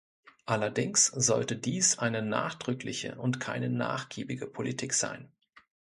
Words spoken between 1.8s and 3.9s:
eine nachdrückliche und keine